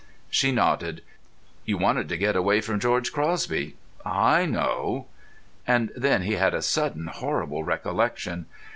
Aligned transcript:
She 0.31 0.51
nodded. 0.51 1.03
"You 1.63 1.77
wanted 1.77 2.09
to 2.09 2.17
get 2.17 2.35
away 2.35 2.59
from 2.61 2.79
George 2.79 3.13
Crosby; 3.13 3.75
I 4.03 4.47
know." 4.47 5.05
And 5.67 5.91
then 5.95 6.23
he 6.23 6.37
had 6.37 6.55
a 6.55 6.63
sudden 6.63 7.05
horrible 7.05 7.63
recollection. 7.63 8.47